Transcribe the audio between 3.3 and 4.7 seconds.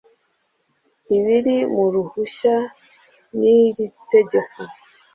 n iri tegeko